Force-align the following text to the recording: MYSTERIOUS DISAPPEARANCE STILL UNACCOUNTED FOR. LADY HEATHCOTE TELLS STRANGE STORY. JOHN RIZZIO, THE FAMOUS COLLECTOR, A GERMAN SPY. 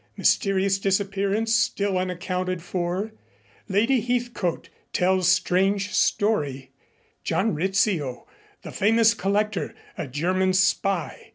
MYSTERIOUS 0.17 0.79
DISAPPEARANCE 0.79 1.53
STILL 1.53 1.95
UNACCOUNTED 1.95 2.63
FOR. 2.63 3.13
LADY 3.69 3.99
HEATHCOTE 4.01 4.69
TELLS 4.93 5.27
STRANGE 5.27 5.93
STORY. 5.93 6.71
JOHN 7.23 7.53
RIZZIO, 7.53 8.25
THE 8.63 8.71
FAMOUS 8.71 9.13
COLLECTOR, 9.13 9.75
A 9.99 10.07
GERMAN 10.07 10.53
SPY. 10.53 11.17